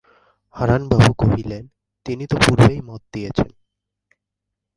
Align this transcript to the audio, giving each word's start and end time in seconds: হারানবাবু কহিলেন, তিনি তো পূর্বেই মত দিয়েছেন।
হারানবাবু 0.55 1.11
কহিলেন, 1.13 1.63
তিনি 2.05 2.23
তো 2.27 2.35
পূর্বেই 2.45 2.79
মত 2.81 3.01
দিয়েছেন। 3.13 3.49